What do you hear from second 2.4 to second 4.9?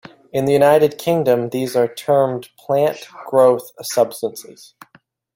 'plant growth substances'.